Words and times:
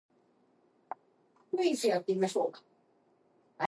Each 1.61 1.77
single 1.77 2.01
test 2.01 2.09
is 2.09 2.15
known 2.15 2.23
as 2.23 2.31
a 2.31 2.33
Test 2.33 2.33
Point. 2.33 2.57